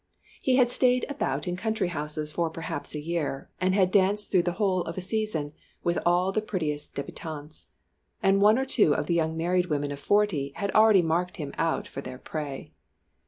[0.41, 4.41] He had stayed about in country houses for perhaps a year, and had danced through
[4.41, 7.67] the whole of a season with all the prettiest débutantes.
[8.23, 11.53] And one or two of the young married women of forty had already marked him
[11.55, 12.73] out for their prey.